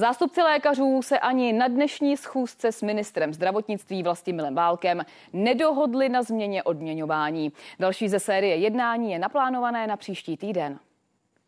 [0.00, 6.62] Zástupci lékařů se ani na dnešní schůzce s ministrem zdravotnictví Vlastimilem Válkem nedohodli na změně
[6.62, 7.52] odměňování.
[7.78, 10.78] Další ze série jednání je naplánované na příští týden.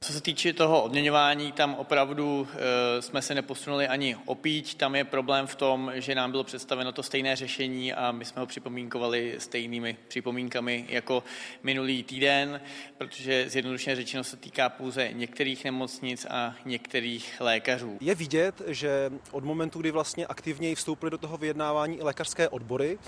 [0.02, 4.74] Co se týče toho odměňování, tam opravdu e, jsme se neposunuli ani opíť.
[4.74, 8.40] Tam je problém v tom, že nám bylo představeno to stejné řešení a my jsme
[8.40, 11.24] ho připomínkovali stejnými připomínkami jako
[11.62, 12.60] minulý týden,
[12.98, 17.98] protože zjednodušeně řečeno se týká pouze některých nemocnic a některých lékařů.
[18.00, 22.98] Je vidět, že od momentu, kdy vlastně aktivněji vstoupily do toho vyjednávání i lékařské odbory,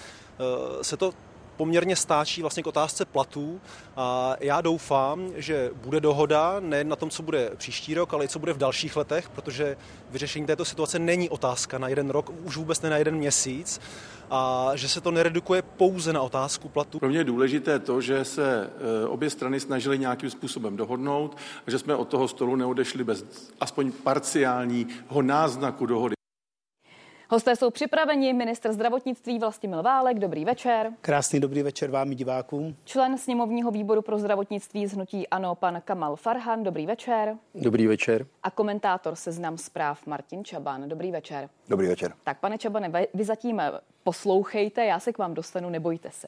[0.80, 1.14] e, se to
[1.56, 3.60] poměrně stáčí vlastně k otázce platů
[3.96, 8.28] a já doufám, že bude dohoda nejen na tom, co bude příští rok, ale i
[8.28, 9.76] co bude v dalších letech, protože
[10.10, 13.80] vyřešení této situace není otázka na jeden rok, už vůbec ne na jeden měsíc
[14.30, 16.98] a že se to neredukuje pouze na otázku platu.
[16.98, 18.70] Pro mě je důležité to, že se
[19.02, 21.36] e, obě strany snažily nějakým způsobem dohodnout
[21.66, 23.24] a že jsme od toho stolu neodešli bez
[23.60, 26.14] aspoň parciálního náznaku dohody.
[27.34, 30.92] Hosté jsou připraveni minister zdravotnictví Vlastimil Válek, dobrý večer.
[31.00, 32.76] Krásný dobrý večer vám i divákům.
[32.84, 37.36] Člen sněmovního výboru pro zdravotnictví z hnutí Ano, pan Kamal Farhan, dobrý večer.
[37.54, 38.26] Dobrý večer.
[38.42, 41.48] A komentátor seznam zpráv Martin Čaban, dobrý večer.
[41.68, 42.12] Dobrý večer.
[42.24, 43.62] Tak pane Čabane, vy zatím
[44.04, 46.26] poslouchejte, já se k vám dostanu, nebojte se.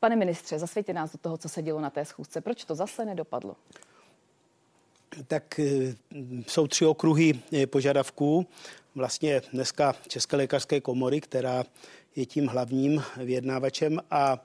[0.00, 2.40] Pane ministře, zasvětě nás do toho, co se dělo na té schůzce.
[2.40, 3.56] Proč to zase nedopadlo?
[5.26, 5.94] Tak eh,
[6.46, 8.46] jsou tři okruhy eh, požadavků
[8.98, 11.64] vlastně dneska České lékařské komory, která
[12.16, 14.44] je tím hlavním vyjednávačem a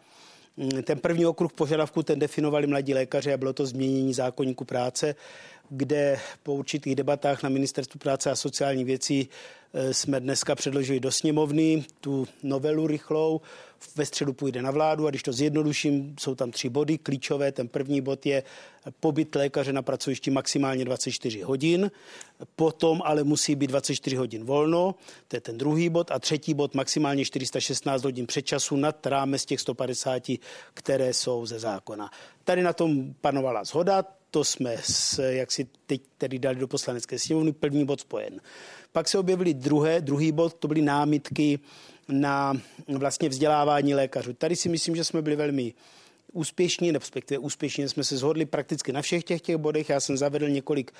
[0.58, 5.16] mm, ten první okruh požadavků ten definovali mladí lékaři a bylo to změnění zákonníku práce,
[5.70, 9.30] kde po určitých debatách na Ministerstvu práce a sociální věcí
[9.92, 13.42] jsme dneska předložili do sněmovny tu novelu rychlou.
[13.96, 17.52] Ve středu půjde na vládu a když to zjednoduším, jsou tam tři body klíčové.
[17.52, 18.44] Ten první bod je
[19.00, 21.92] pobyt lékaře na pracovišti maximálně 24 hodin,
[22.56, 24.96] potom ale musí být 24 hodin volno,
[25.28, 29.62] to je ten druhý bod a třetí bod maximálně 416 hodin předčasu nad rámec těch
[29.62, 30.32] 150,
[30.74, 32.12] které jsou ze zákona.
[32.44, 34.76] Tady na tom panovala zhoda, to jsme,
[35.20, 38.42] jak si teď tedy dali do poslanecké sněmovny, první bod spojen.
[38.92, 41.60] Pak se objevily druhé, druhý bod, to byly námitky
[42.08, 42.54] na
[42.88, 44.34] vlastně vzdělávání lékařů.
[44.34, 45.74] Tady si myslím, že jsme byli velmi
[46.32, 49.90] úspěšní, respektive úspěšně jsme se shodli prakticky na všech těch, těch bodech.
[49.90, 50.92] Já jsem zavedl několik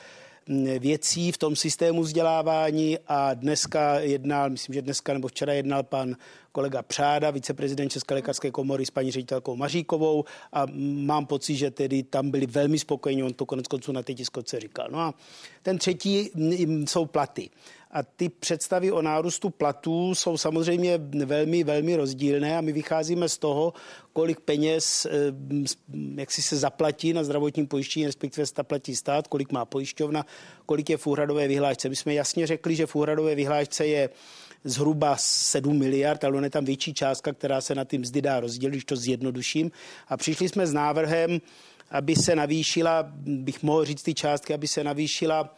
[0.80, 6.16] věcí v tom systému vzdělávání a dneska jednal, myslím, že dneska nebo včera jednal pan
[6.54, 12.04] kolega Přáda, viceprezident České lékařské komory s paní ředitelkou Maříkovou a mám pocit, že tedy
[12.04, 14.88] tam byli velmi spokojení, on to konec konců na té tiskovce říkal.
[14.92, 15.14] No a
[15.62, 16.30] ten třetí
[16.88, 17.50] jsou platy.
[17.92, 23.38] A ty představy o nárůstu platů jsou samozřejmě velmi, velmi rozdílné a my vycházíme z
[23.38, 23.74] toho,
[24.14, 25.12] kolik peněz, eh,
[26.16, 30.26] jak si se zaplatí na zdravotním pojištění, respektive se platí stát, kolik má pojišťovna,
[30.66, 31.90] kolik je v úhradové vyhlášce.
[31.90, 34.10] My jsme jasně řekli, že v úhradové vyhlášce je
[34.64, 38.40] zhruba 7 miliard, ale on je tam větší částka, která se na ty mzdy dá
[38.40, 39.72] rozdělit, když to zjednoduším.
[40.08, 41.42] A přišli jsme s návrhem,
[41.92, 45.56] aby se navýšila, bych mohl říct ty částky, aby se navýšila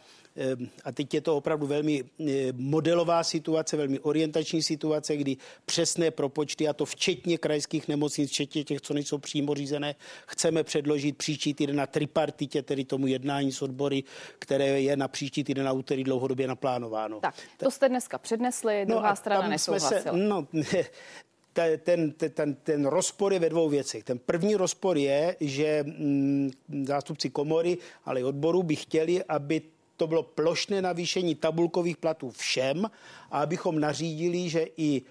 [0.84, 5.36] a teď je to opravdu velmi ehm, modelová situace, velmi orientační situace, kdy
[5.66, 9.94] přesné propočty, a to včetně krajských nemocnic, včetně těch, co nejsou přímo řízené,
[10.26, 14.04] chceme předložit příští týden na tripartitě, tedy tomu jednání s odbory,
[14.38, 17.20] které je na příští týden na úterý dlouhodobě naplánováno.
[17.20, 20.00] Tak, to jste dneska přednesli, no druhá strana nesouhlasila.
[20.00, 20.46] Se, no,
[21.82, 24.04] ten, ten, ten rozpor je ve dvou věcech.
[24.04, 26.50] Ten první rozpor je, že mm,
[26.84, 29.62] zástupci komory, ale i odboru by chtěli, aby
[29.96, 32.90] to bylo plošné navýšení tabulkových platů všem
[33.30, 35.02] a abychom nařídili, že i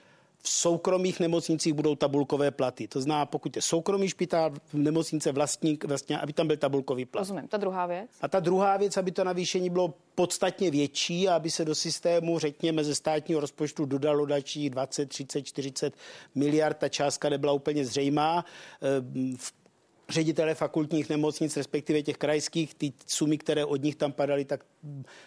[0.45, 2.87] v soukromých nemocnicích budou tabulkové platy.
[2.87, 7.21] To znamená, pokud je soukromý špitál, v nemocnice vlastník, vlastně, aby tam byl tabulkový plat.
[7.21, 7.47] Rozumím.
[7.47, 8.09] Ta druhá věc?
[8.21, 12.83] A ta druhá věc, aby to navýšení bylo podstatně větší, aby se do systému, řekněme,
[12.83, 15.93] ze státního rozpočtu dodalo další 20, 30, 40
[16.35, 16.77] miliard.
[16.77, 18.45] Ta částka nebyla úplně zřejmá.
[18.81, 19.53] Ehm, v
[20.09, 24.65] ředitele fakultních nemocnic, respektive těch krajských, ty sumy, které od nich tam padaly, tak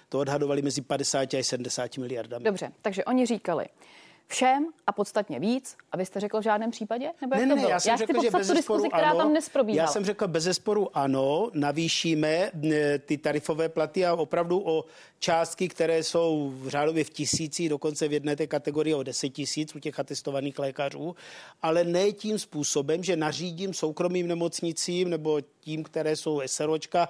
[0.08, 2.44] to odhadovali mezi 50 a 70 miliardami.
[2.44, 3.66] Dobře, takže oni říkali,
[4.28, 5.76] všem a podstatně víc.
[5.92, 7.10] A vy jste řekl v žádném případě?
[7.20, 7.70] Nebo jak ne, to ne, bylo?
[7.70, 9.88] já jsem já řekl, že bez diskuzi, která ano, tam nesprobíhala.
[9.88, 12.50] Já jsem řekl bez zesporu ano, navýšíme
[13.06, 14.84] ty tarifové platy a opravdu o
[15.18, 19.74] částky, které jsou v řádově v tisíci, dokonce v jedné té kategorii o deset tisíc
[19.74, 21.16] u těch atestovaných lékařů,
[21.62, 27.08] ale ne tím způsobem, že nařídím soukromým nemocnicím nebo tím, které jsou SROčka,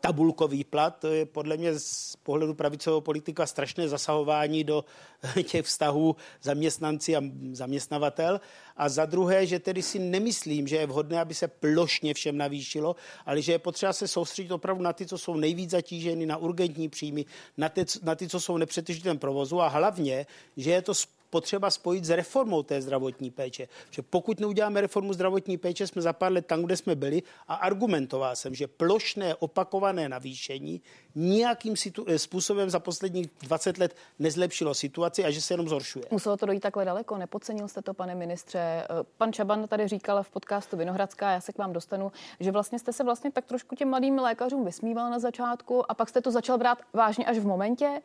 [0.00, 0.96] tabulkový plat.
[0.98, 4.84] To je podle mě z pohledu pravicového politika strašné zasahování do
[5.44, 7.22] těch vztahů zaměstnanci a
[7.52, 8.40] zaměstnavatel.
[8.76, 12.96] A za druhé, že tedy si nemyslím, že je vhodné, aby se plošně všem navýšilo,
[13.26, 16.88] ale že je potřeba se soustředit opravdu na ty, co jsou nejvíc zatíženy, na urgentní
[16.88, 17.24] příjmy,
[17.56, 20.26] na ty, na ty co jsou nepřetržitém provozu a hlavně,
[20.56, 20.94] že je to
[21.30, 23.68] potřeba spojit s reformou té zdravotní péče.
[23.90, 27.54] Že pokud neuděláme reformu zdravotní péče, jsme za pár let tam, kde jsme byli a
[27.54, 30.82] argumentoval jsem, že plošné opakované navýšení
[31.14, 36.04] nějakým situ- eh, způsobem za posledních 20 let nezlepšilo situaci a že se jenom zhoršuje.
[36.10, 37.16] Muselo to dojít takhle daleko?
[37.18, 38.58] Nepocenil jste to, pane ministře?
[38.58, 38.86] Eh,
[39.18, 42.92] pan Čaban tady říkal v podcastu Vinohradská, já se k vám dostanu, že vlastně jste
[42.92, 46.58] se vlastně tak trošku těm mladým lékařům vysmíval na začátku a pak jste to začal
[46.58, 48.00] brát vážně až v momentě,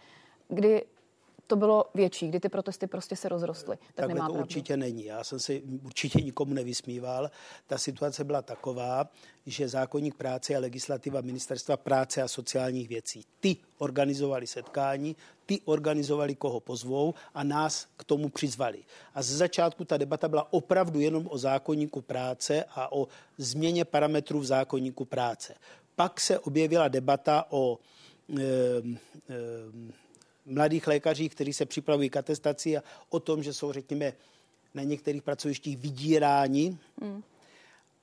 [0.48, 0.86] kdy
[1.48, 3.78] to bylo větší, kdy ty protesty prostě se rozrostly.
[3.78, 4.44] Tak Takhle nemá to pravdu.
[4.44, 5.06] určitě není.
[5.06, 7.32] Já jsem si určitě nikomu nevysmíval.
[7.68, 9.10] Ta situace byla taková,
[9.46, 15.16] že zákonník práce a legislativa ministerstva práce a sociálních věcí, ty organizovali setkání,
[15.46, 18.84] ty organizovali, koho pozvou a nás k tomu přizvali.
[19.14, 23.08] A z začátku ta debata byla opravdu jenom o zákonníku práce a o
[23.38, 25.56] změně parametrů v zákonníku práce.
[25.96, 27.80] Pak se objevila debata o
[28.40, 30.05] e, e,
[30.46, 34.14] mladých lékařích, kteří se připravují k atestaci a o tom, že jsou, řekněme,
[34.74, 36.78] na některých pracovištích vydíráni.
[37.02, 37.24] Hmm.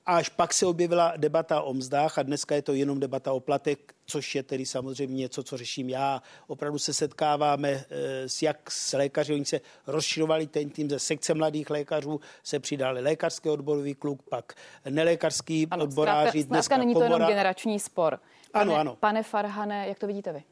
[0.05, 3.93] Až pak se objevila debata o mzdách a dneska je to jenom debata o platek,
[4.05, 6.21] což je tedy samozřejmě něco, co řeším já.
[6.47, 11.33] Opravdu se setkáváme eh, s jak s lékaři, oni se rozširovali ten tým ze sekce
[11.33, 14.53] mladých lékařů, se přidali lékařský odborový klub, pak
[14.89, 16.29] nelékařský ano, odboráři.
[16.29, 17.09] Zkrátka, dneska není komora.
[17.09, 18.19] to jenom generační spor.
[18.51, 18.95] Pane, ano, ano.
[18.99, 20.43] Pane Farhane, jak to vidíte vy?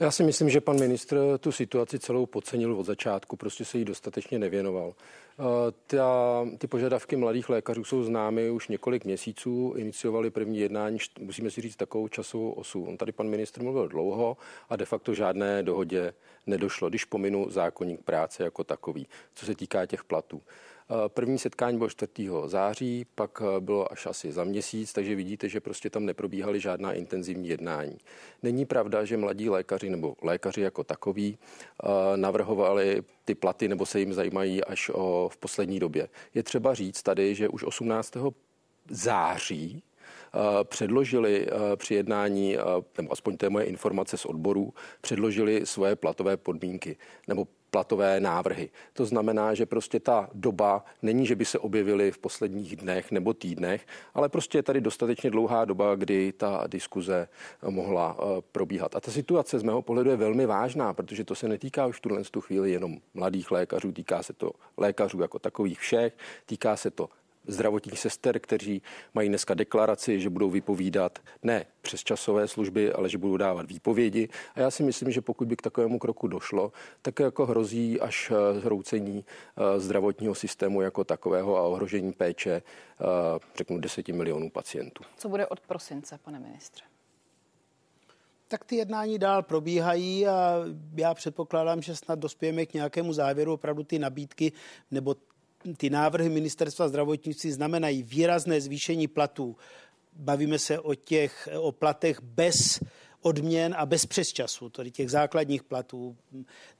[0.00, 3.84] Já si myslím, že pan ministr tu situaci celou podcenil od začátku, prostě se jí
[3.84, 4.94] dostatečně nevěnoval.
[4.94, 5.42] Eh,
[5.86, 11.60] ta, ty požadavky mladých lékařů jsou známy už několik měsíců, iniciovali první jednání, musíme si
[11.60, 12.84] říct takovou časovou osu.
[12.84, 14.36] On tady pan ministr mluvil dlouho
[14.68, 16.14] a de facto žádné dohodě
[16.46, 20.42] nedošlo, když pominu zákonník práce jako takový, co se týká těch platů.
[20.90, 22.12] Eh, první setkání bylo 4.
[22.46, 26.92] září, pak eh, bylo až asi za měsíc, takže vidíte, že prostě tam neprobíhaly žádná
[26.92, 27.98] intenzivní jednání.
[28.42, 34.00] Není pravda, že mladí lékaři nebo lékaři jako takový eh, navrhovali ty platy nebo se
[34.00, 36.08] jim zajímají až o, v poslední době.
[36.34, 38.14] Je třeba říct tady, že už 18.
[38.90, 39.82] září
[40.64, 41.46] předložili
[41.76, 42.56] při jednání,
[42.98, 46.96] nebo aspoň to je moje informace z odboru, předložili svoje platové podmínky
[47.28, 48.70] nebo platové návrhy.
[48.92, 53.34] To znamená, že prostě ta doba není, že by se objevily v posledních dnech nebo
[53.34, 57.28] týdnech, ale prostě je tady dostatečně dlouhá doba, kdy ta diskuze
[57.68, 58.96] mohla eh, probíhat.
[58.96, 62.00] A ta situace z mého pohledu je velmi vážná, protože to se netýká už v
[62.00, 66.16] tuhle chvíli jenom mladých lékařů, týká se to lékařů jako takových všech,
[66.46, 67.08] týká se to
[67.46, 68.82] zdravotních sester, kteří
[69.14, 74.28] mají dneska deklaraci, že budou vypovídat ne přes časové služby, ale že budou dávat výpovědi.
[74.54, 78.32] A já si myslím, že pokud by k takovému kroku došlo, tak jako hrozí až
[78.34, 79.24] eh, zhroucení
[79.56, 83.04] eh, zdravotního systému jako takového a ohrožení péče, eh,
[83.56, 85.04] řeknu, 10 milionů pacientů.
[85.16, 86.84] Co bude od prosince, pane ministře?
[88.48, 90.60] Tak ty jednání dál probíhají a
[90.96, 93.52] já předpokládám, že snad dospějeme k nějakému závěru.
[93.52, 94.52] Opravdu ty nabídky
[94.90, 95.14] nebo
[95.76, 99.56] ty návrhy ministerstva zdravotnictví znamenají výrazné zvýšení platů.
[100.12, 102.80] Bavíme se o těch o platech bez
[103.20, 106.16] odměn a bez přesčasu, tedy těch základních platů,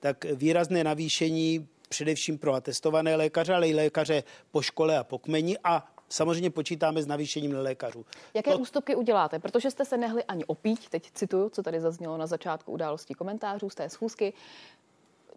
[0.00, 5.58] tak výrazné navýšení především pro atestované lékaře, ale i lékaře po škole a po kmeni
[5.64, 8.06] a samozřejmě počítáme s navýšením lékařů.
[8.34, 8.58] Jaké to...
[8.58, 9.38] ústupky uděláte?
[9.38, 13.70] Protože jste se nehli ani opít, teď cituju, co tady zaznělo na začátku událostí komentářů
[13.70, 14.32] z té schůzky.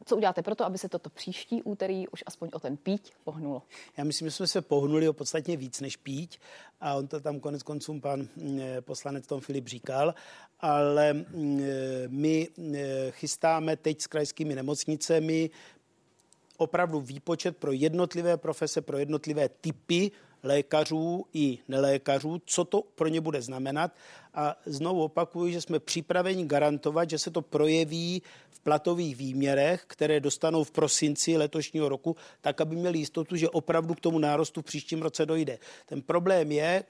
[0.05, 3.61] Co uděláte proto, aby se toto příští úterý už aspoň o ten píť pohnulo?
[3.97, 6.39] Já myslím, že jsme se pohnuli o podstatně víc než píť
[6.81, 10.15] a on to tam konec konců pan mm, poslanec Tom Filip říkal,
[10.59, 11.61] ale mm,
[12.07, 12.75] my mm,
[13.09, 15.49] chystáme teď s krajskými nemocnicemi
[16.57, 20.11] opravdu výpočet pro jednotlivé profese, pro jednotlivé typy
[20.47, 23.91] lékařů i nelékařů, co to pro ně bude znamenat.
[24.33, 30.19] A znovu opakuju, že jsme připraveni garantovat, že se to projeví v platových výměrech, které
[30.19, 34.65] dostanou v prosinci letošního roku, tak, aby měli jistotu, že opravdu k tomu nárostu v
[34.65, 35.59] příštím roce dojde.
[35.85, 36.83] Ten problém je,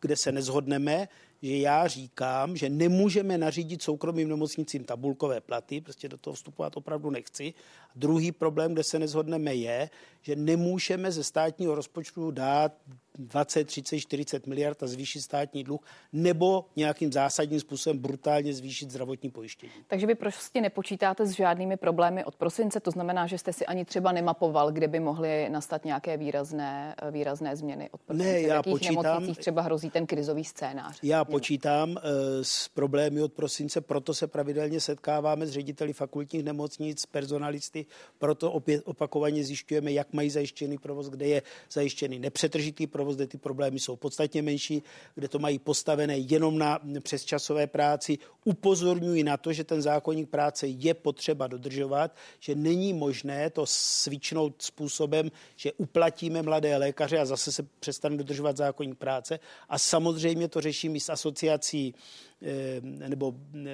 [0.00, 1.08] kde se nezhodneme,
[1.46, 7.10] že já říkám, že nemůžeme nařídit soukromým nemocnicím tabulkové platy, prostě do toho vstupovat opravdu
[7.10, 7.54] nechci.
[7.90, 9.90] A druhý problém, kde se nezhodneme, je,
[10.22, 12.72] že nemůžeme ze státního rozpočtu dát
[13.18, 15.80] 20, 30, 40 miliard a zvýšit státní dluh
[16.12, 19.72] nebo nějakým zásadním způsobem brutálně zvýšit zdravotní pojištění.
[19.86, 23.84] Takže vy prostě nepočítáte s žádnými problémy od prosince, to znamená, že jste si ani
[23.84, 28.32] třeba nemapoval, kde by mohly nastat nějaké výrazné, výrazné změny od prosince.
[28.32, 30.98] Ne, já v jakých počítám, nemocnicích třeba hrozí ten krizový scénář?
[31.02, 32.00] Já počítám eh,
[32.44, 37.86] s problémy od prosince, proto se pravidelně setkáváme s řediteli fakultních nemocnic, personalisty,
[38.18, 43.38] proto opět opakovaně zjišťujeme, jak mají zajištěný provoz, kde je zajištěný nepřetržitý provoz, kde ty
[43.38, 44.82] problémy jsou podstatně menší,
[45.14, 48.18] kde to mají postavené jenom na přesčasové práci.
[48.44, 54.62] Upozorňuji na to, že ten zákonník práce je potřeba dodržovat, že není možné to svičnout
[54.62, 59.38] způsobem, že uplatíme mladé lékaře a zase se přestane dodržovat zákonník práce.
[59.68, 61.94] A samozřejmě to řeším i s asociací
[62.42, 63.68] eh, nebo eh,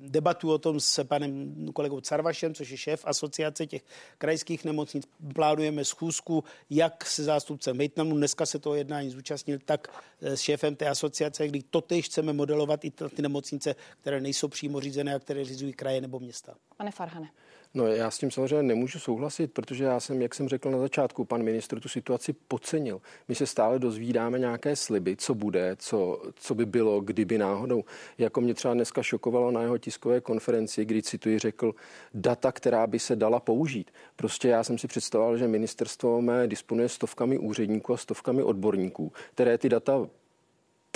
[0.00, 3.82] debatu o tom s panem kolegou Carvašem, což je šéf asociace těch
[4.18, 5.06] krajských nemocnic.
[5.34, 10.76] Plánujeme schůzku jak se zástupcem Mejtnanu, dneska se toho jednání zúčastnil, tak eh, s šéfem
[10.76, 15.44] té asociace, kdy totež chceme modelovat i ty nemocnice, které nejsou přímo řízené a které
[15.44, 16.54] řízují kraje nebo města.
[16.76, 17.30] Pane Farhane.
[17.74, 21.24] No já s tím samozřejmě nemůžu souhlasit, protože já jsem, jak jsem řekl na začátku,
[21.24, 23.00] pan ministr tu situaci podcenil.
[23.28, 27.84] My se stále dozvídáme nějaké sliby, co bude, co, co by bylo, kdyby náhodou.
[28.18, 31.74] Jako mě třeba dneska šokovalo na jeho tiskové konferenci, kdy cituji řekl
[32.14, 33.90] data, která by se dala použít.
[34.16, 39.58] Prostě já jsem si představoval, že ministerstvo mé disponuje stovkami úředníků a stovkami odborníků, které
[39.58, 40.08] ty data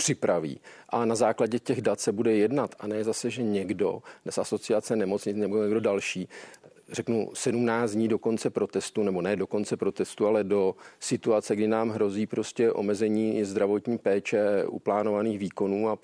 [0.02, 0.60] připraví.
[0.88, 4.96] A na základě těch dat se bude jednat a ne zase, že někdo z asociace
[4.96, 6.28] nemocnic nebo někdo další
[6.92, 11.68] řeknu, 17 dní do konce protestu, nebo ne do konce protestu, ale do situace, kdy
[11.68, 15.98] nám hrozí prostě omezení zdravotní péče u plánovaných výkonů a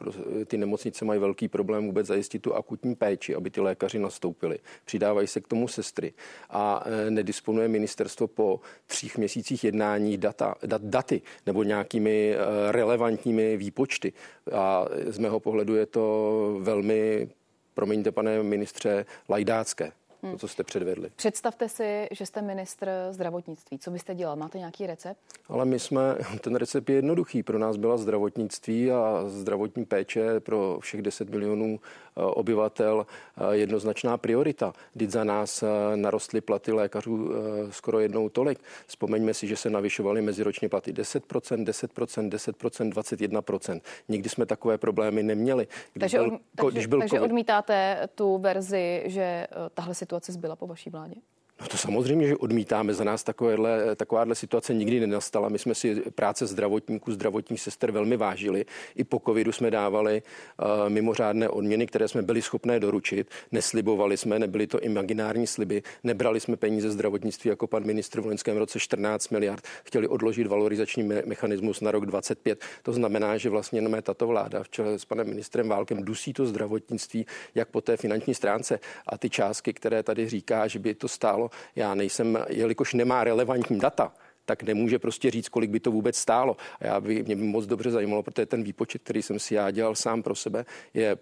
[0.47, 4.59] ty nemocnice mají velký problém vůbec zajistit tu akutní péči, aby ty lékaři nastoupili.
[4.85, 6.13] Přidávají se k tomu sestry
[6.51, 12.37] a e, nedisponuje ministerstvo po třích měsících jednání data, dat, daty nebo nějakými e,
[12.73, 14.13] relevantními výpočty.
[14.53, 17.29] A z mého pohledu je to velmi
[17.75, 19.93] promiňte, pane ministře, lajdácké.
[20.21, 21.11] To, co jste předvedli.
[21.17, 23.79] Představte si, že jste ministr zdravotnictví.
[23.79, 24.37] Co byste dělal?
[24.37, 25.21] Máte nějaký recept?
[25.49, 26.01] Ale my jsme,
[26.41, 27.43] ten recept je jednoduchý.
[27.43, 34.17] Pro nás byla zdravotnictví a zdravotní péče pro všech 10 milionů eh, obyvatel eh, jednoznačná
[34.17, 34.73] priorita.
[34.95, 37.31] Když za nás eh, narostly platy lékařů
[37.71, 38.59] skoro jednou tolik.
[38.87, 43.81] Vzpomeňme si, že se navyšovaly meziročně platy 10%, 10%, 10%, 21%.
[44.09, 45.67] Nikdy jsme takové problémy neměli.
[45.93, 47.31] Když takže, byl, takže, když byl takže COVID...
[47.31, 51.15] odmítáte tu verzi, že tahle situace situace zbyla po vaší vládě?
[51.61, 52.95] No to samozřejmě, že odmítáme.
[52.95, 55.49] Za nás takovéhle, takováhle situace nikdy nenastala.
[55.49, 58.65] My jsme si práce zdravotníků, zdravotních sester velmi vážili.
[58.97, 63.31] I po covidu jsme dávali uh, mimořádné odměny, které jsme byli schopné doručit.
[63.53, 65.83] Neslibovali jsme, nebyly to imaginární sliby.
[66.05, 69.65] Nebrali jsme peníze zdravotnictví jako pan ministr v loňském roce 14 miliard.
[69.85, 72.65] Chtěli odložit valorizační me- mechanismus na rok 25.
[72.83, 76.47] To znamená, že vlastně jenom tato vláda v čele s panem ministrem Válkem dusí to
[76.47, 78.81] zdravotnictví jak po té finanční stránce.
[79.07, 83.79] A ty částky, které tady říká, že by to stálo já nejsem, jelikož nemá relevantní
[83.79, 84.13] data,
[84.45, 86.57] tak nemůže prostě říct, kolik by to vůbec stálo.
[86.81, 89.71] A já by, mě by moc dobře zajímalo, protože ten výpočet, který jsem si já
[89.71, 90.65] dělal sám pro sebe,
[90.95, 91.17] je,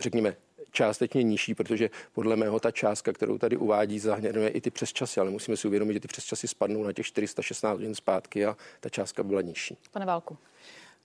[0.00, 0.36] řekněme,
[0.72, 5.30] částečně nižší, protože podle mého ta částka, kterou tady uvádí, zahrnuje i ty přesčasy, ale
[5.30, 9.22] musíme si uvědomit, že ty přesčasy spadnou na těch 416 hodin zpátky a ta částka
[9.22, 9.78] byla nižší.
[9.92, 10.38] Pane Válku.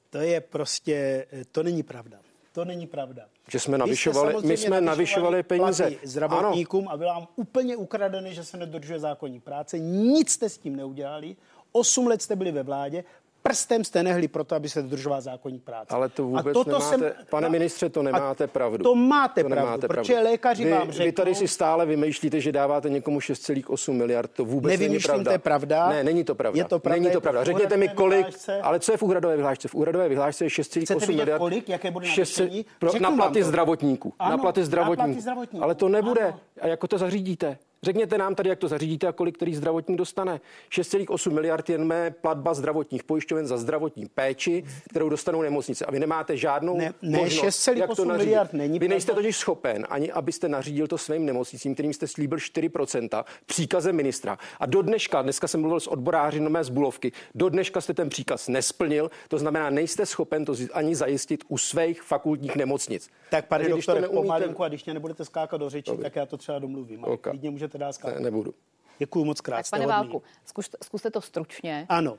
[0.09, 2.19] To je prostě, to není pravda.
[2.51, 3.25] To není pravda.
[3.51, 6.93] Že jsme navyšovali, my jsme navyšovali peníze zdravotníkům ano.
[6.93, 9.79] a bylo vám úplně ukradené, že se nedržuje zákonní práce.
[9.79, 11.35] Nic jste s tím neudělali.
[11.71, 13.03] Osm let jste byli ve vládě,
[13.41, 15.95] prstem jste nehli proto, aby se dodržoval zákonní práce.
[15.95, 18.83] Ale to vůbec a nemáte, jsem, pane ministře, to nemáte pravdu.
[18.83, 20.29] To máte to pravdu, nemáte protože pravdu.
[20.31, 21.05] lékaři vy, vám řeknou...
[21.05, 25.37] Vy tady si stále vymýšlíte, že dáváte někomu 6,8 miliard, to vůbec není pravda.
[25.37, 25.89] pravda.
[25.89, 26.57] Ne, není to pravda.
[26.57, 27.01] Je to pravda.
[27.01, 27.43] Není to pravda.
[27.43, 28.61] Řekněte mi, kolik, vyhlášce.
[28.61, 29.67] ale co je v úhradové vyhlášce?
[29.67, 31.37] V úhradové vyhlášce je 6,8 miliard.
[31.37, 32.41] kolik, jaké bude 6,
[32.79, 34.13] pro, na platy zdravotníků.
[34.19, 35.21] Ano, na platy zdravotníků.
[35.61, 36.25] Ale to nebude.
[36.25, 36.39] Ano.
[36.61, 37.57] A jako to zařídíte?
[37.83, 40.41] Řekněte nám tady, jak to zařídíte a kolik který zdravotník dostane.
[40.71, 45.85] 6,8 miliard jen mé platba zdravotních pojišťoven za zdravotní péči, kterou dostanou nemocnice.
[45.85, 48.25] A vy nemáte žádnou ne, ne, možnost, jak to nařídit.
[48.25, 52.37] miliard není Vy nejste totiž schopen, ani abyste nařídil to svým nemocnicím, kterým jste slíbil
[52.37, 54.37] 4% příkazem ministra.
[54.59, 57.93] A do dneška, dneska jsem mluvil s odboráři no mé z Bulovky, do dneška jste
[57.93, 63.09] ten příkaz nesplnil, to znamená, nejste schopen to ani zajistit u svých fakultních nemocnic.
[63.29, 64.21] Tak pane doktore, neumíte...
[64.21, 67.03] pomalinku a když mě nebudete skákat do řeči, tak já to třeba domluvím.
[67.03, 67.31] Okay.
[67.31, 68.17] Klidně můžete dát skákat.
[68.17, 68.53] Ne, nebudu.
[68.99, 69.57] Děkuji moc krát.
[69.57, 71.85] Tak pane Válku, zkuste, zkuste to stručně.
[71.89, 72.17] Ano.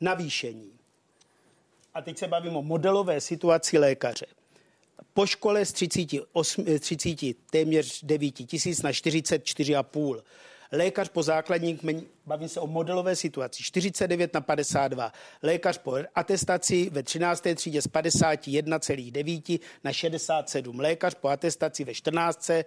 [0.00, 0.72] Navýšení.
[1.94, 4.26] A teď se bavím o modelové situaci lékaře.
[5.14, 10.22] Po škole z 38, 30 téměř 9 tisíc na 44,5
[10.72, 15.12] Lékař po základní kmeni, bavím se o modelové situaci, 49 na 52.
[15.42, 17.42] Lékař po atestaci ve 13.
[17.54, 20.80] třídě z 51,9 na 67.
[20.80, 22.50] Lékař po atestaci ve 14.
[22.50, 22.64] Eh,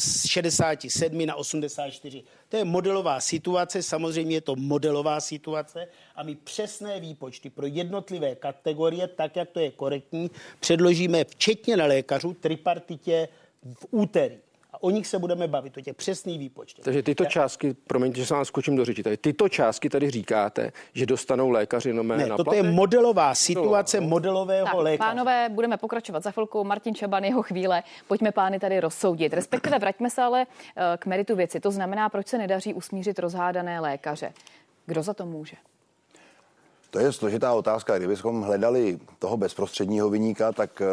[0.00, 2.24] z 67 na 84.
[2.48, 8.34] To je modelová situace, samozřejmě je to modelová situace a my přesné výpočty pro jednotlivé
[8.34, 10.30] kategorie, tak jak to je korektní,
[10.60, 13.28] předložíme včetně na lékařů tripartitě
[13.74, 14.38] v úterý
[14.80, 16.84] o nich se budeme bavit, o těch přesných výpočtech.
[16.84, 20.72] Takže tyto částky, promiňte, že se vám skočím do řeči, tady tyto částky tady říkáte,
[20.94, 24.06] že dostanou lékaři jenom ne, na toto je modelová situace no.
[24.06, 25.08] modelového tak, lékaře.
[25.08, 26.64] Pánové, budeme pokračovat za chvilkou.
[26.64, 27.82] Martin Čaban, jeho chvíle.
[28.08, 29.32] Pojďme pány tady rozsoudit.
[29.32, 31.60] Respektive vraťme se ale eh, k meritu věci.
[31.60, 34.32] To znamená, proč se nedaří usmířit rozhádané lékaře.
[34.86, 35.56] Kdo za to může?
[36.90, 37.98] To je složitá otázka.
[37.98, 40.86] Kdybychom hledali toho bezprostředního vyníka, tak eh,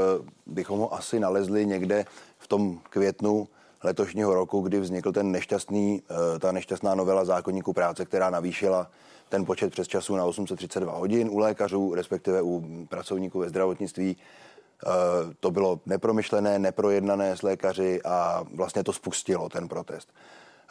[0.46, 2.06] bychom ho asi nalezli někde
[2.38, 3.48] v tom květnu
[3.86, 8.90] letošního roku, kdy vznikl ten nešťastný, eh, ta nešťastná novela zákonníku práce, která navýšila
[9.30, 14.18] ten počet přes času na 832 hodin u lékařů, respektive u pracovníků ve zdravotnictví.
[14.18, 14.90] Eh,
[15.40, 20.10] to bylo nepromyšlené, neprojednané s lékaři a vlastně to spustilo ten protest.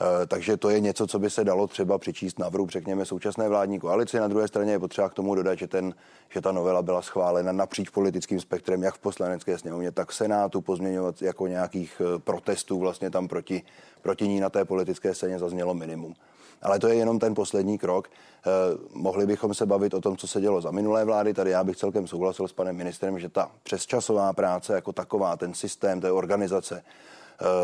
[0.00, 3.48] Eh, takže to je něco, co by se dalo třeba přičíst na vrub, řekněme, současné
[3.48, 4.20] vládní koalici.
[4.20, 5.94] Na druhé straně je potřeba k tomu dodat, že, ten,
[6.30, 10.60] že ta novela byla schválena napříč politickým spektrem, jak v poslanecké sněmovně, tak v Senátu,
[10.60, 13.62] pozměňovat jako nějakých eh, protestů vlastně tam proti,
[14.02, 16.14] proti ní na té politické scéně zaznělo minimum.
[16.62, 18.08] Ale to je jenom ten poslední krok.
[18.08, 18.50] Eh,
[18.94, 21.34] mohli bychom se bavit o tom, co se dělo za minulé vlády.
[21.34, 25.54] Tady já bych celkem souhlasil s panem ministrem, že ta přesčasová práce jako taková, ten
[25.54, 26.82] systém té organizace,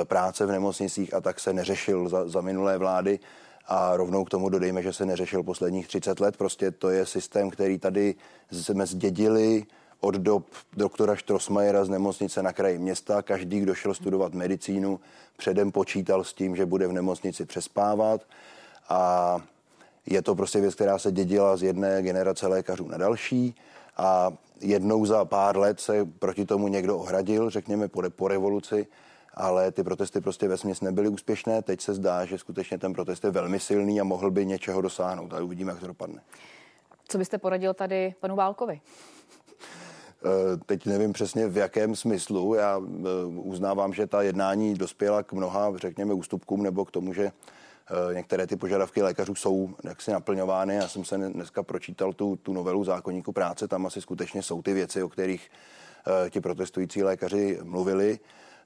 [0.04, 3.18] práce v nemocnicích a tak se neřešil za, za minulé vlády.
[3.66, 6.36] A rovnou k tomu dodejme, že se neřešil posledních 30 let.
[6.36, 8.14] Prostě to je systém, který tady
[8.50, 9.66] jsme zdědili
[10.00, 10.46] od dob
[10.76, 13.22] doktora Štrosmajera z nemocnice na kraji města.
[13.22, 15.00] Každý, kdo šel studovat medicínu,
[15.36, 18.20] předem počítal s tím, že bude v nemocnici přespávat.
[18.88, 19.36] A
[20.06, 23.54] je to prostě věc, která se dědila z jedné generace lékařů na další.
[23.96, 28.86] A jednou za pár let se proti tomu někdo ohradil, řekněme po, po revoluci,
[29.40, 31.62] ale ty protesty prostě ve směs nebyly úspěšné.
[31.62, 35.32] Teď se zdá, že skutečně ten protest je velmi silný a mohl by něčeho dosáhnout.
[35.32, 36.22] A uvidíme, jak to dopadne.
[37.08, 38.80] Co byste poradil tady panu Válkovi?
[40.24, 42.54] Eh, teď nevím přesně v jakém smyslu.
[42.54, 47.24] Já eh, uznávám, že ta jednání dospěla k mnoha, řekněme, ústupkům nebo k tomu, že
[47.24, 50.74] eh, některé ty požadavky lékařů jsou jaksi naplňovány.
[50.74, 54.72] Já jsem se dneska pročítal tu, tu novelu zákonníku práce, tam asi skutečně jsou ty
[54.72, 55.50] věci, o kterých
[56.30, 58.18] ti protestující lékaři mluvili.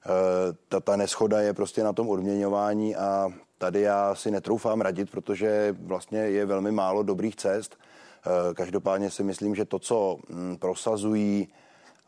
[0.05, 5.11] Eh, ta, ta neschoda je prostě na tom odměňování a tady já si netroufám radit,
[5.11, 7.77] protože vlastně je velmi málo dobrých cest.
[8.25, 11.47] Eh, každopádně si myslím, že to, co hm, prosazují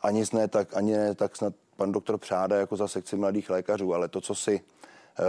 [0.01, 3.93] ani ne tak, ani ne tak snad pan doktor Přáda jako za sekci mladých lékařů,
[3.93, 4.61] ale to, co si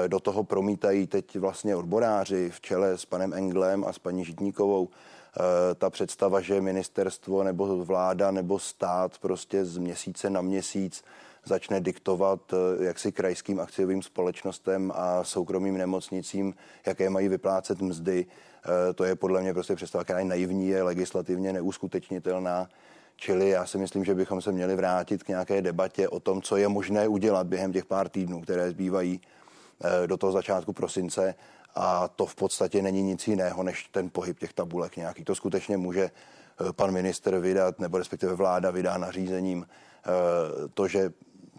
[0.05, 4.25] eh, do toho promítají teď vlastně odboráři v čele s panem Englem a s paní
[4.25, 4.89] Žitníkovou,
[5.79, 11.05] ta představa, že ministerstvo nebo vláda nebo stát prostě z měsíce na měsíc
[11.49, 16.55] začne diktovat eh, jaksi krajským akciovým společnostem a soukromým nemocnicím,
[16.87, 18.27] jaké mají vyplácet mzdy.
[18.29, 22.69] Eh, to je podle mě prostě představa, která je naivní, je legislativně neuskutečnitelná.
[23.17, 26.57] Čili já si myslím, že bychom se měli vrátit k nějaké debatě o tom, co
[26.57, 29.21] je možné udělat během těch pár týdnů, které zbývají
[29.85, 31.35] eh, do toho začátku prosince.
[31.75, 35.25] A to v podstatě není nic jiného, než ten pohyb těch tabulek nějaký.
[35.25, 36.11] To skutečně může
[36.73, 39.67] pan minister vydat, nebo respektive vláda vydá nařízením.
[40.75, 41.11] To, že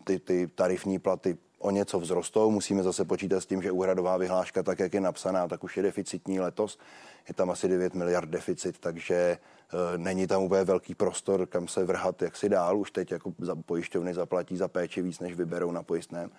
[0.10, 2.52] ty, ty tarifní platy o něco vzrostou.
[2.52, 5.84] Musíme zase počítat s tím, že úhradová vyhláška, tak jak je napsaná, tak už je
[5.84, 6.80] deficitní letos.
[7.28, 9.38] Je tam asi 9 miliard deficit, takže e,
[9.98, 12.78] není tam úplně velký prostor, kam se vrhat jak si dál.
[12.78, 16.32] Už teď jako za pojišťovny zaplatí za péči víc, než vyberou na pojistném.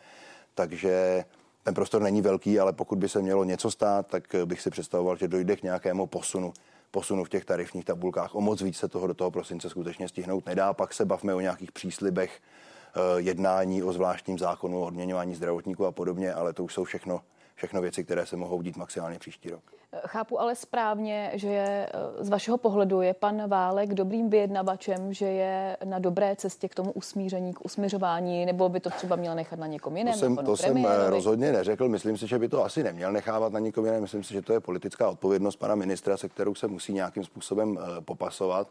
[0.54, 1.24] Takže
[1.62, 5.16] ten prostor není velký, ale pokud by se mělo něco stát, tak bych si představoval,
[5.16, 6.52] že dojde k nějakému posunu
[6.90, 8.34] posunu v těch tarifních tabulkách.
[8.34, 10.72] O moc víc se toho do toho prosince skutečně stihnout nedá.
[10.72, 12.69] Pak se bavme o nějakých příslibech Eh,
[13.16, 17.20] jednání o zvláštním zákonu o odměňování zdravotníků a podobně, ale to už jsou všechno,
[17.54, 19.62] všechno věci, které se mohou dít maximálně příští rok.
[20.06, 25.26] Chápu ale správně, že je, eh, z vašeho pohledu je pan Válek dobrým vyjednavačem, že
[25.26, 29.58] je na dobré cestě k tomu usmíření, k usmířování, nebo by to třeba měl nechat
[29.58, 30.14] na někom jiném?
[30.14, 31.88] To jsem, to jsem eh, rozhodně neřekl.
[31.88, 34.02] Myslím si, že by to asi neměl nechávat na někom jiném.
[34.02, 37.78] Myslím si, že to je politická odpovědnost pana ministra, se kterou se musí nějakým způsobem
[38.04, 38.68] popasovat.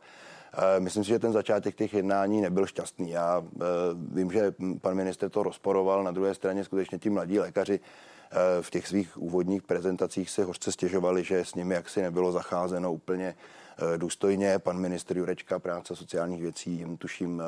[0.80, 3.12] Myslím si, že ten začátek těch jednání nebyl šťastný.
[3.12, 3.66] Já eh,
[4.12, 8.70] vím, že pan minister to rozporoval, na druhé straně skutečně ti mladí lékaři eh, v
[8.70, 13.98] těch svých úvodních prezentacích se hořce stěžovali, že s nimi jaksi nebylo zacházeno úplně eh,
[13.98, 14.60] důstojně.
[14.60, 17.42] Pan minister Jurečka práce sociálních věcí jim tuším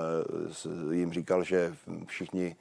[0.92, 2.56] jim říkal, že všichni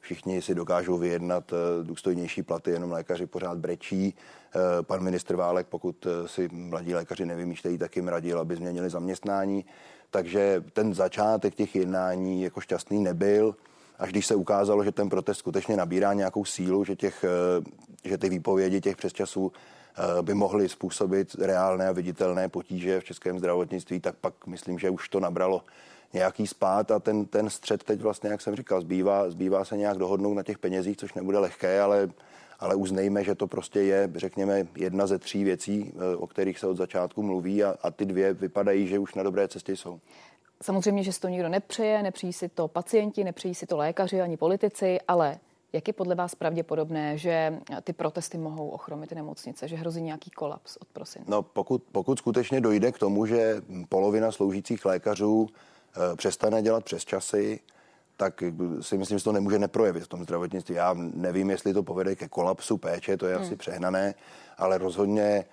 [0.00, 4.14] všichni si dokážou vyjednat důstojnější platy, jenom lékaři pořád brečí.
[4.82, 9.64] Pan ministr Válek, pokud si mladí lékaři nevymýšlejí, tak jim radil, aby změnili zaměstnání.
[10.10, 13.56] Takže ten začátek těch jednání jako šťastný nebyl.
[13.98, 17.24] Až když se ukázalo, že ten protest skutečně nabírá nějakou sílu, že, těch,
[18.04, 19.52] že ty výpovědi těch přesčasů
[19.98, 24.90] Eh, by mohly způsobit reálné a viditelné potíže v českém zdravotnictví, tak pak myslím, že
[24.90, 25.64] už to nabralo
[26.12, 29.98] nějaký spát a ten, ten střed teď vlastně, jak jsem říkal, zbývá, zbývá se nějak
[29.98, 32.08] dohodnout na těch penězích, což nebude lehké, ale,
[32.58, 36.66] ale uznejme, že to prostě je, řekněme, jedna ze tří věcí, eh, o kterých se
[36.66, 40.00] od začátku mluví a, a ty dvě vypadají, že už na dobré cestě jsou.
[40.62, 44.36] Samozřejmě, že si to nikdo nepřeje, nepřijí si to pacienti, nepřijí si to lékaři ani
[44.36, 45.38] politici, ale
[45.72, 50.76] jak je podle vás pravděpodobné, že ty protesty mohou ochromit nemocnice, že hrozí nějaký kolaps
[50.76, 51.30] od prosince?
[51.30, 55.48] No, pokud, pokud skutečně dojde k tomu, že polovina sloužících lékařů
[56.16, 57.60] přestane dělat přes časy,
[58.16, 58.42] tak
[58.80, 60.74] si myslím, že to nemůže neprojevit v tom zdravotnictví.
[60.74, 63.44] Já nevím, jestli to povede ke kolapsu péče, to je hmm.
[63.44, 64.14] asi přehnané,
[64.58, 65.44] ale rozhodně e,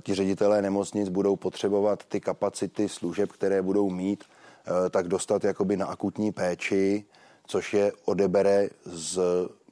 [0.00, 5.76] ti ředitelé nemocnic budou potřebovat ty kapacity služeb, které budou mít, e, tak dostat jakoby
[5.76, 7.04] na akutní péči,
[7.52, 9.20] což je odebere z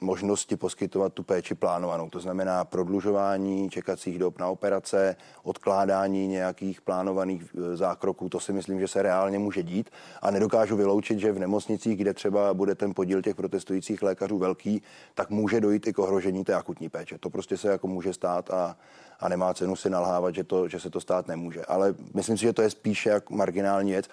[0.01, 2.09] možnosti poskytovat tu péči plánovanou.
[2.09, 8.29] To znamená prodlužování čekacích dob na operace, odkládání nějakých plánovaných e, zákroků.
[8.29, 9.89] To si myslím, že se reálně může dít
[10.21, 14.81] a nedokážu vyloučit, že v nemocnicích, kde třeba bude ten podíl těch protestujících lékařů velký,
[15.13, 17.17] tak může dojít i k ohrožení té akutní péče.
[17.17, 18.77] To prostě se jako může stát a,
[19.19, 21.65] a nemá cenu si nalhávat, že, to, že se to stát nemůže.
[21.65, 24.05] Ale myslím si, že to je spíše jak marginální věc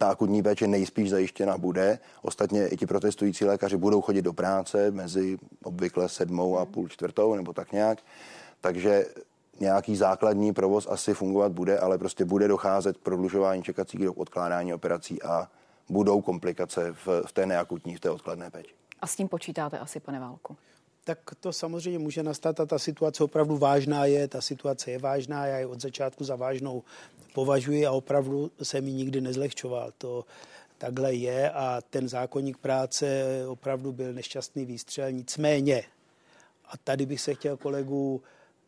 [0.00, 1.98] ta akutní péče nejspíš zajištěna bude.
[2.22, 7.34] Ostatně i ti protestující lékaři budou chodit do práce mezi obvykle sedmou a půl čtvrtou
[7.34, 7.98] nebo tak nějak.
[8.60, 9.06] Takže
[9.60, 14.74] nějaký základní provoz asi fungovat bude, ale prostě bude docházet k prodlužování čekacích dob, odkládání
[14.74, 15.48] operací a
[15.88, 18.74] budou komplikace v, v té neakutní, v té odkladné péči.
[19.00, 20.56] A s tím počítáte asi, pane Válku?
[21.10, 25.46] Tak to samozřejmě může nastat a ta situace opravdu vážná je, ta situace je vážná,
[25.46, 26.82] já ji od začátku za vážnou
[27.34, 29.92] považuji a opravdu jsem ji nikdy nezlehčoval.
[29.98, 30.24] To
[30.78, 35.10] takhle je a ten zákonník práce opravdu byl nešťastný výstřel.
[35.10, 35.82] Nicméně,
[36.64, 38.22] a tady bych se chtěl kolegu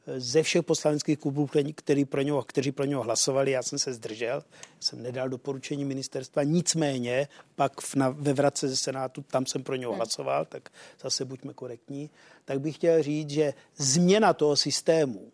[0.07, 4.45] ze všech poslaneckých klubů, který pro něho, kteří pro něho hlasovali, já jsem se zdržel,
[4.81, 9.77] jsem nedal doporučení ministerstva, nicméně pak v, na, ve vrace ze Senátu, tam jsem pro
[9.77, 9.99] něho hmm.
[9.99, 10.69] hlasoval, tak
[11.03, 12.11] zase buďme korektní,
[12.45, 15.33] tak bych chtěl říct, že změna toho systému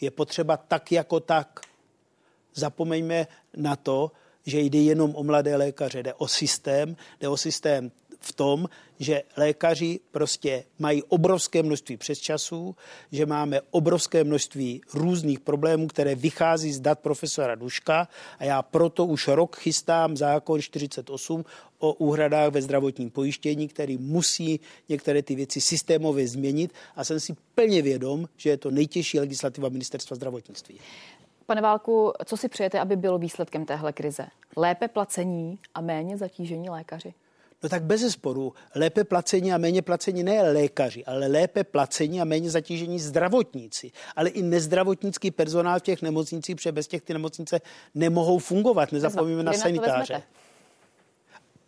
[0.00, 1.60] je potřeba tak jako tak.
[2.54, 3.26] Zapomeňme
[3.56, 4.12] na to,
[4.46, 7.90] že jde jenom o mladé lékaře, jde o systém, jde o systém
[8.24, 12.76] v tom, že lékaři prostě mají obrovské množství přesčasů,
[13.12, 18.08] že máme obrovské množství různých problémů, které vychází z dat profesora Duška
[18.38, 21.44] a já proto už rok chystám zákon 48
[21.78, 27.36] o úhradách ve zdravotním pojištění, který musí některé ty věci systémově změnit a jsem si
[27.54, 30.80] plně vědom, že je to nejtěžší legislativa ministerstva zdravotnictví.
[31.46, 34.26] Pane Válku, co si přejete, aby bylo výsledkem téhle krize?
[34.56, 37.14] Lépe placení a méně zatížení lékaři?
[37.64, 42.24] No tak bez sporu lépe placení a méně placení ne lékaři, ale lépe placení a
[42.24, 47.60] méně zatížení zdravotníci, ale i nezdravotnický personál v těch nemocnicích, protože bez těch ty nemocnice
[47.94, 48.92] nemohou fungovat.
[48.92, 50.22] Nezapomínáme na sanitáře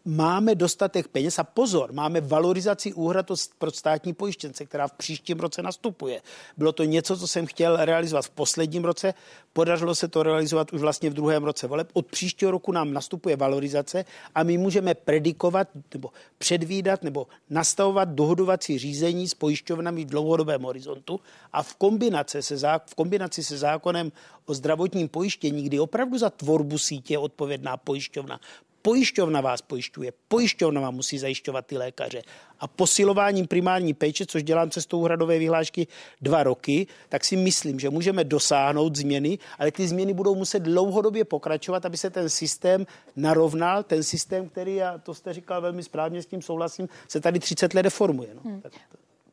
[0.07, 3.27] máme dostatek peněz a pozor, máme valorizaci úhrad
[3.59, 6.23] pro státní pojištěnce, která v příštím roce nastupuje.
[6.57, 9.15] Bylo to něco, co jsem chtěl realizovat v posledním roce,
[9.53, 11.89] podařilo se to realizovat už vlastně v druhém roce voleb.
[11.93, 18.79] Od příštího roku nám nastupuje valorizace a my můžeme predikovat nebo předvídat nebo nastavovat dohodovací
[18.79, 21.21] řízení s pojišťovnami v dlouhodobém horizontu
[21.53, 24.13] a v kombinaci se, v kombinaci se zákonem
[24.47, 28.41] o zdravotním pojištění, kdy opravdu za tvorbu sítě je odpovědná pojišťovna,
[28.87, 32.23] pojišťovna vás pojišťuje, pojišťovna vám musí zajišťovat ty lékaře.
[32.61, 35.87] A posilováním primární péče, což dělám cestou hradové vyhlášky
[36.23, 41.25] dva roky, tak si myslím, že můžeme dosáhnout změny, ale ty změny budou muset dlouhodobě
[41.25, 46.23] pokračovat, aby se ten systém narovnal, ten systém, který, a to jste říkal velmi správně,
[46.23, 48.29] s tím souhlasím, se tady 30 let deformuje.
[48.35, 48.41] No.
[48.45, 48.63] Hmm.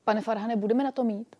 [0.04, 1.36] Pane Farhane, budeme na to mít?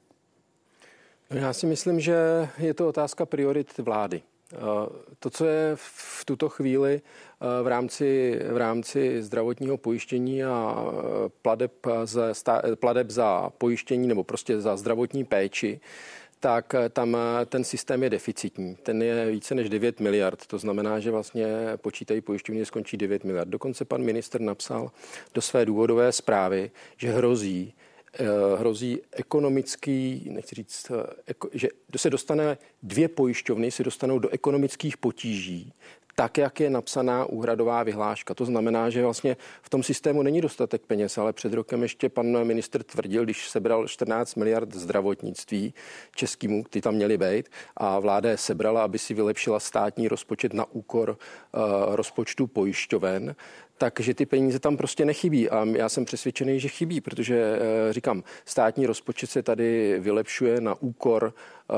[1.30, 2.16] Já si myslím, že
[2.58, 4.22] je to otázka priorit vlády.
[4.54, 4.90] Eh,
[5.20, 11.30] to, co je v tuto chvíli eh, v rámci, v rámci zdravotního pojištění a eh,
[11.42, 12.34] pladeb, za,
[12.76, 15.80] pladeb za pojištění nebo prostě za zdravotní péči,
[16.40, 18.76] tak tam ten systém je deficitní.
[18.76, 20.48] Ten je více než 9 miliard.
[20.48, 23.48] To znamená, že vlastně počítají pojišťovně skončí 9 miliard.
[23.48, 24.92] Dokonce pan minister napsal
[25.34, 27.74] do své důvodové zprávy, že hrozí,
[28.58, 35.74] hrozí ekonomický, nechci říct, eh, že se dostane, dvě pojišťovny se dostanou do ekonomických potíží
[36.16, 38.34] tak, jak je napsaná úhradová vyhláška.
[38.34, 42.44] To znamená, že vlastně v tom systému není dostatek peněz, ale před rokem ještě pan
[42.44, 45.74] ministr tvrdil, když sebral 14 miliard zdravotnictví
[46.16, 50.66] českýmu, ty tam měly být, a vláda je sebrala, aby si vylepšila státní rozpočet na
[50.72, 53.36] úkor uh, rozpočtu pojišťoven,
[53.78, 55.50] takže ty peníze tam prostě nechybí.
[55.50, 60.76] A já jsem přesvědčený, že chybí, protože eh, říkám, státní rozpočet se tady vylepšuje na
[60.82, 61.34] úkor
[61.72, 61.74] eh,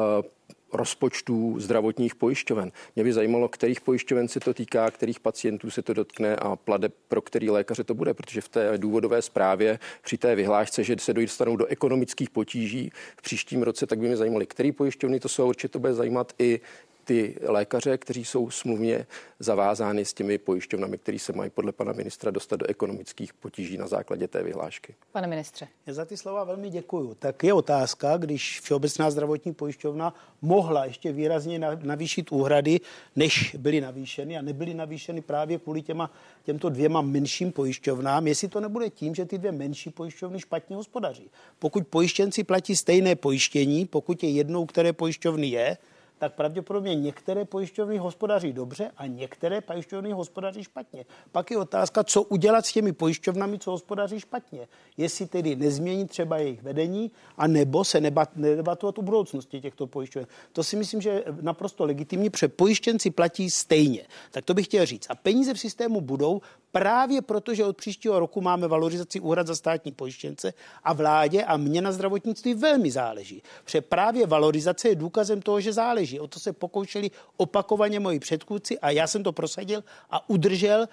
[0.74, 2.72] rozpočtů zdravotních pojišťoven.
[2.96, 6.90] Mě by zajímalo, kterých pojišťoven se to týká, kterých pacientů se to dotkne a plade
[7.08, 11.14] pro který lékaře to bude, protože v té důvodové zprávě při té vyhlášce, že se
[11.14, 15.48] dostanou do ekonomických potíží v příštím roce, tak by mě zajímalo, který pojišťovny to jsou.
[15.48, 16.60] Určitě to bude zajímat i
[17.06, 19.08] ty lékaře, kteří jsou smluvně
[19.40, 23.88] zavázány s těmi pojišťovnami, který se mají podle pana ministra dostat do ekonomických potíží na
[23.88, 24.96] základě té vyhlášky.
[25.12, 25.68] Pane ministře.
[25.86, 27.14] Já za ty slova velmi děkuju.
[27.20, 32.80] Tak je otázka, když Všeobecná zdravotní pojišťovna mohla ještě výrazně navýšit úhrady,
[33.16, 36.12] než byly navýšeny a nebyly navýšeny právě kvůli těma,
[36.46, 41.30] těmto dvěma menším pojišťovnám, jestli to nebude tím, že ty dvě menší pojišťovny špatně hospodaří.
[41.60, 45.78] Pokud pojištěnci platí stejné pojištění, pokud je jednou, které pojišťovny je,
[46.26, 51.06] tak pravděpodobně některé pojišťovny hospodaří dobře a některé pojišťovny hospodaří špatně.
[51.32, 54.68] Pak je otázka, co udělat s těmi pojišťovnami, co hospodaří špatně.
[54.98, 60.28] Jestli tedy nezměnit třeba jejich vedení, a nebo se nebat, nedebatovat o budoucnosti těchto pojišťoven.
[60.54, 64.02] To si myslím, že je naprosto legitimní, protože pojištěnci platí stejně.
[64.32, 65.08] Tak to bych chtěl říct.
[65.10, 66.42] A peníze v systému budou
[66.76, 71.58] právě proto, že od příštího roku máme valorizaci úhrad za státní pojištěnce a vládě a
[71.58, 73.44] mě na zdravotnictví velmi záleží.
[73.64, 76.20] Protože právě valorizace je důkazem toho, že záleží.
[76.20, 80.88] O to se pokoušeli opakovaně moji předchůdci a já jsem to prosadil a udržel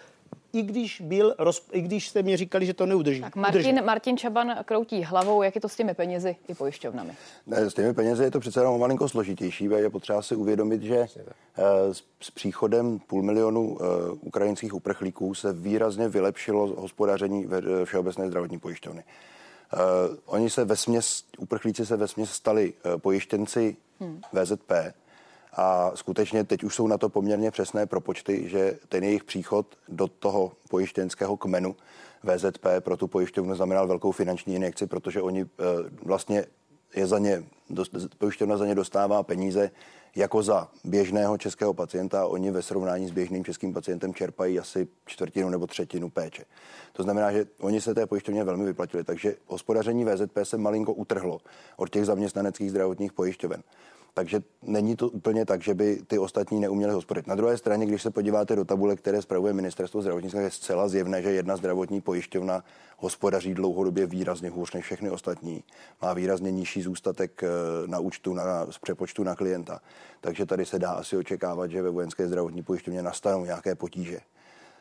[0.53, 1.35] i když, byl,
[1.73, 3.21] i když jste mi říkali, že to neudrží.
[3.21, 7.13] Tak Martin, Martin Čaban kroutí hlavou, jak je to s těmi penězi i pojišťovnami?
[7.47, 10.97] Ne, s těmi penězi je to přece jenom malinko složitější, je potřeba si uvědomit, že
[10.97, 13.79] eh, s, s příchodem půl milionu uh,
[14.21, 19.05] ukrajinských uprchlíků se výrazně vylepšilo hospodaření ve Všeobecné zdravotní pojišťovny.
[19.73, 24.21] Uh, oni se ve směs, uprchlíci se ve směs stali uh, pojištěnci hmm.
[24.33, 24.73] VZP,
[25.53, 30.09] a skutečně teď už jsou na to poměrně přesné propočty, že ten jejich příchod do
[30.09, 31.77] toho pojištěnského kmenu
[32.23, 35.47] VZP pro tu pojišťovnu znamenal velkou finanční injekci, protože oni eh,
[36.03, 36.45] vlastně
[36.95, 37.45] je za ně,
[38.19, 39.71] pojišťovna za ně dostává peníze
[40.17, 42.27] jako za běžného českého pacienta.
[42.27, 46.45] Oni ve srovnání s běžným českým pacientem čerpají asi čtvrtinu nebo třetinu péče.
[46.93, 51.41] To znamená, že oni se té pojišťovně velmi vyplatili, takže hospodaření VZP se malinko utrhlo
[51.77, 53.63] od těch zaměstnaneckých zdravotních pojišťoven.
[54.15, 57.27] Takže není to úplně tak, že by ty ostatní neuměli hospodařit.
[57.27, 61.23] Na druhé straně, když se podíváte do tabule, které spravuje ministerstvo zdravotnictví, je zcela zjevné,
[61.23, 62.65] že jedna zdravotní pojišťovna
[62.99, 65.65] hospodaří dlouhodobě výrazně hůř než všechny ostatní.
[66.03, 67.49] Má výrazně nižší zůstatek eh,
[67.87, 69.81] na účtu na, z přepočtu na klienta.
[70.21, 74.21] Takže tady se dá asi očekávat, že ve vojenské zdravotní pojišťovně nastanou nějaké potíže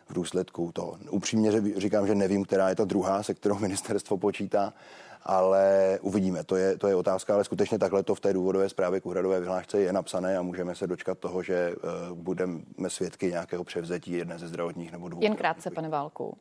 [0.10, 0.98] v důsledku toho.
[1.10, 4.74] Upřímně říkám, že nevím, která je ta druhá, se kterou ministerstvo počítá,
[5.23, 6.43] ale uvidíme.
[6.43, 9.39] To je, to je otázka, ale skutečně takhle to v té důvodové zprávě k úhradové
[9.39, 14.39] vyhlášce je napsané a můžeme se dočkat toho, že uh, budeme svědky nějakého převzetí jedné
[14.39, 15.23] ze zdravotních nebo dvou.
[15.23, 16.38] Jen krátce, pane Válku.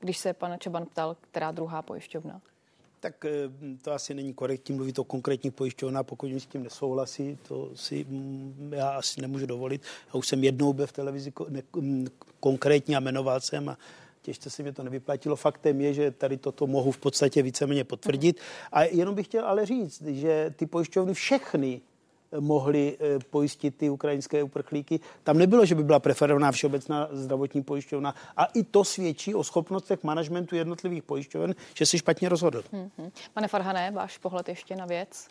[0.00, 2.40] Když se pan Čeban ptal, která druhá pojišťovna?
[3.00, 3.30] Tak eh,
[3.82, 8.04] to asi není korektní mluvit o konkrétní pojišťovna, pokud mi s tím nesouhlasí, to si
[8.08, 9.82] mm, já asi nemůžu dovolit.
[10.06, 11.32] Já už jsem jednou byl v televizi
[11.76, 12.06] mm,
[12.40, 13.78] konkrétně a jmenoval jsem a
[14.22, 15.36] těžce se mi to nevyplatilo.
[15.36, 18.40] Faktem je, že tady toto mohu v podstatě víceméně potvrdit.
[18.72, 21.80] A jenom bych chtěl ale říct, že ty pojišťovny všechny
[22.32, 25.00] eh, mohli eh, pojistit ty ukrajinské uprchlíky.
[25.22, 28.14] Tam nebylo, že by byla preferovaná všeobecná zdravotní pojišťovna.
[28.36, 32.62] A i to svědčí o schopnostech managementu jednotlivých pojišťoven, že si špatně rozhodl.
[32.72, 33.10] Mm-hmm.
[33.34, 35.28] Pane Farhané, váš pohled ještě na věc?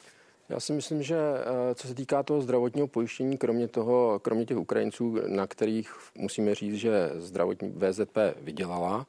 [0.52, 4.58] Já si myslím, že eh, co se týká toho zdravotního pojištění, kromě toho, kromě těch
[4.58, 9.08] Ukrajinců, na kterých musíme říct, že zdravotní VZP vydělala,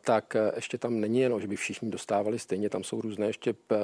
[0.00, 3.54] tak eh, ještě tam není jenom, že by všichni dostávali stejně, tam jsou různé ještě
[3.72, 3.76] eh,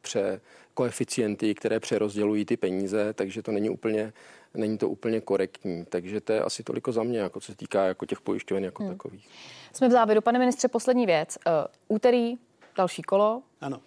[0.00, 0.40] pře
[0.74, 4.12] koeficienty, které přerozdělují ty peníze, takže to není úplně,
[4.54, 5.84] není to úplně korektní.
[5.84, 8.82] Takže to je asi toliko za mě, jako co se týká jako těch pojišťoven jako
[8.82, 8.92] hmm.
[8.92, 9.28] takových.
[9.72, 10.20] Jsme v závěru.
[10.20, 11.38] Pane ministře, poslední věc.
[11.46, 11.52] Uh,
[11.96, 12.34] úterý,
[12.76, 13.42] další kolo.
[13.60, 13.80] Ano.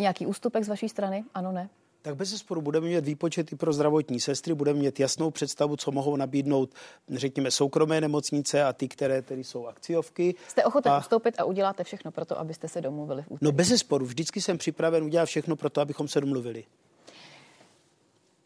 [0.00, 1.24] Nějaký ústupek z vaší strany?
[1.34, 1.68] Ano, ne?
[2.02, 5.90] Tak bez sporu budeme mít výpočet i pro zdravotní sestry, budeme mít jasnou představu, co
[5.90, 6.70] mohou nabídnout,
[7.08, 10.34] řekněme, soukromé nemocnice a ty, které tedy jsou akciovky.
[10.48, 10.98] Jste ochoten a...
[10.98, 13.38] ustoupit a uděláte všechno pro to, abyste se domluvili v úterý?
[13.42, 16.64] No bez sporu, vždycky jsem připraven udělat všechno pro to, abychom se domluvili.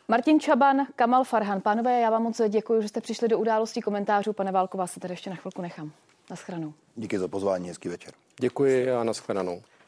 [0.09, 1.61] Martin Čaban, Kamal Farhan.
[1.61, 4.33] Pánové, já vám moc děkuji, že jste přišli do událostí komentářů.
[4.33, 5.93] Pane Válko, vás se tady ještě na chvilku nechám.
[6.31, 6.73] Naschranou.
[6.97, 8.15] Díky za pozvání, hezký večer.
[8.41, 9.05] Děkuji a.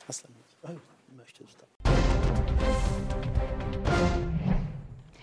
[0.09, 0.96] Ještě zůstat.